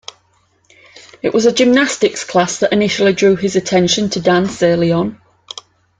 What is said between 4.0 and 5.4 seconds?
to dance early on.